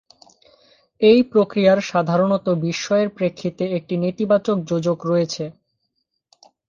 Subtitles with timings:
[1.01, 5.43] এই প্রতিক্রিয়ার সাধারণত বিস্ময়ের পরিপ্রেক্ষিতে একটি নেতিবাচক যোজক রয়েছে।